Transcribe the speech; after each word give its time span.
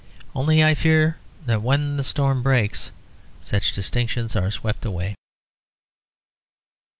Only 0.33 0.63
I 0.63 0.73
fear 0.73 1.17
that 1.45 1.61
when 1.61 1.97
the 1.97 2.03
storm 2.03 2.41
breaks, 2.41 2.89
such 3.39 3.71
distinctions 3.71 4.35
are 4.35 4.49
swept 4.49 4.83
away. 4.83 5.13